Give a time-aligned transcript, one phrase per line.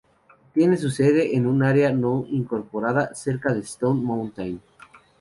[0.55, 4.59] Tiene su sede en un área no incorporada, cerca de Stone Mountain.